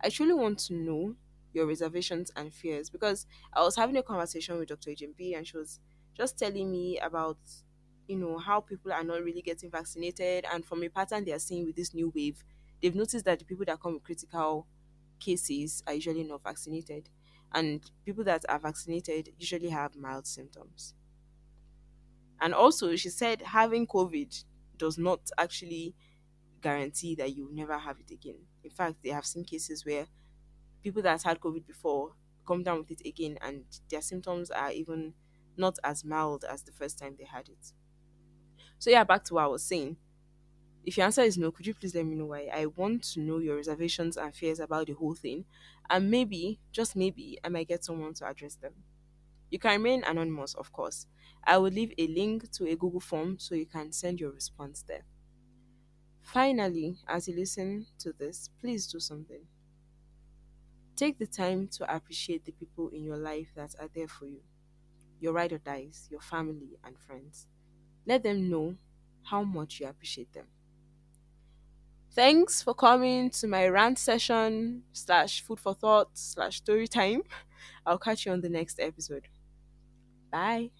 I 0.00 0.08
truly 0.08 0.32
want 0.32 0.58
to 0.60 0.74
know 0.74 1.14
your 1.52 1.66
reservations 1.66 2.30
and 2.36 2.52
fears 2.54 2.90
because 2.90 3.26
I 3.52 3.62
was 3.62 3.76
having 3.76 3.96
a 3.96 4.02
conversation 4.02 4.58
with 4.58 4.68
Dr. 4.68 4.90
HMB 4.90 5.34
and 5.36 5.46
she 5.46 5.56
was 5.56 5.80
just 6.14 6.38
telling 6.38 6.70
me 6.70 6.98
about 6.98 7.38
you 8.08 8.16
know 8.16 8.38
how 8.38 8.60
people 8.60 8.92
are 8.92 9.04
not 9.04 9.22
really 9.22 9.42
getting 9.42 9.70
vaccinated 9.70 10.44
and 10.50 10.64
from 10.64 10.82
a 10.82 10.88
pattern 10.88 11.24
they 11.24 11.32
are 11.32 11.38
seeing 11.38 11.64
with 11.64 11.76
this 11.76 11.94
new 11.94 12.10
wave 12.14 12.42
they've 12.82 12.94
noticed 12.94 13.24
that 13.24 13.38
the 13.38 13.44
people 13.44 13.64
that 13.64 13.80
come 13.80 13.94
with 13.94 14.02
critical 14.02 14.66
cases 15.18 15.82
are 15.86 15.94
usually 15.94 16.24
not 16.24 16.42
vaccinated 16.42 17.08
and 17.52 17.90
people 18.04 18.24
that 18.24 18.44
are 18.48 18.58
vaccinated 18.58 19.28
usually 19.38 19.68
have 19.70 19.96
mild 19.96 20.26
symptoms. 20.26 20.94
And 22.40 22.54
also, 22.54 22.96
she 22.96 23.10
said 23.10 23.42
having 23.42 23.86
COVID 23.86 24.44
does 24.76 24.96
not 24.98 25.30
actually 25.36 25.94
guarantee 26.60 27.14
that 27.16 27.34
you 27.36 27.50
never 27.52 27.78
have 27.78 28.00
it 28.00 28.10
again. 28.10 28.46
In 28.64 28.70
fact, 28.70 29.02
they 29.02 29.10
have 29.10 29.26
seen 29.26 29.44
cases 29.44 29.84
where 29.84 30.08
people 30.82 31.02
that 31.02 31.22
had 31.22 31.40
COVID 31.40 31.66
before 31.66 32.14
come 32.46 32.62
down 32.62 32.78
with 32.80 32.90
it 32.92 33.06
again 33.06 33.38
and 33.40 33.64
their 33.90 34.02
symptoms 34.02 34.50
are 34.50 34.72
even 34.72 35.14
not 35.56 35.78
as 35.84 36.04
mild 36.04 36.44
as 36.44 36.62
the 36.62 36.72
first 36.72 36.98
time 36.98 37.16
they 37.18 37.24
had 37.24 37.48
it. 37.48 37.72
So, 38.78 38.90
yeah, 38.90 39.04
back 39.04 39.24
to 39.24 39.34
what 39.34 39.44
I 39.44 39.48
was 39.48 39.64
saying. 39.64 39.96
If 40.84 40.96
your 40.98 41.06
answer 41.06 41.22
is 41.22 41.38
no, 41.38 41.52
could 41.52 41.66
you 41.66 41.74
please 41.74 41.94
let 41.94 42.06
me 42.06 42.16
know 42.16 42.26
why? 42.26 42.50
I 42.52 42.66
want 42.66 43.04
to 43.14 43.20
know 43.20 43.38
your 43.38 43.56
reservations 43.56 44.16
and 44.16 44.34
fears 44.34 44.60
about 44.60 44.88
the 44.88 44.94
whole 44.94 45.14
thing, 45.14 45.46
and 45.90 46.10
maybe, 46.10 46.60
just 46.72 46.96
maybe, 46.96 47.38
I 47.44 47.50
might 47.50 47.68
get 47.68 47.84
someone 47.84 48.14
to 48.14 48.26
address 48.26 48.56
them. 48.56 48.74
You 49.50 49.58
can 49.58 49.72
remain 49.72 50.04
anonymous, 50.04 50.54
of 50.54 50.72
course. 50.72 51.06
I 51.44 51.58
will 51.58 51.70
leave 51.72 51.94
a 51.98 52.08
link 52.08 52.50
to 52.52 52.68
a 52.68 52.76
Google 52.76 53.00
form 53.00 53.38
so 53.38 53.54
you 53.54 53.66
can 53.66 53.92
send 53.92 54.20
your 54.20 54.32
response 54.32 54.82
there. 54.82 55.04
Finally, 56.22 56.98
as 57.06 57.28
you 57.28 57.34
listen 57.36 57.86
to 57.98 58.10
this, 58.14 58.48
please 58.58 58.86
do 58.86 58.98
something. 58.98 59.46
Take 61.00 61.18
the 61.18 61.26
time 61.26 61.68
to 61.76 61.82
appreciate 61.96 62.44
the 62.44 62.52
people 62.52 62.90
in 62.90 63.02
your 63.04 63.16
life 63.16 63.50
that 63.56 63.74
are 63.80 63.88
there 63.94 64.08
for 64.08 64.26
you 64.26 64.42
your 65.20 65.32
ride 65.34 65.52
or 65.52 65.58
dies, 65.58 66.08
your 66.10 66.20
family, 66.20 66.78
and 66.84 66.98
friends. 66.98 67.46
Let 68.06 68.22
them 68.24 68.50
know 68.50 68.76
how 69.24 69.44
much 69.44 69.80
you 69.80 69.86
appreciate 69.88 70.32
them. 70.32 70.48
Thanks 72.12 72.62
for 72.62 72.74
coming 72.74 73.30
to 73.30 73.46
my 73.46 73.66
rant 73.68 73.98
session 73.98 74.84
slash 74.92 75.42
food 75.42 75.60
for 75.60 75.74
thought 75.74 76.10
slash 76.18 76.56
story 76.58 76.88
time. 76.88 77.22
I'll 77.86 77.98
catch 77.98 78.26
you 78.26 78.32
on 78.32 78.40
the 78.40 78.48
next 78.50 78.80
episode. 78.80 79.28
Bye. 80.30 80.70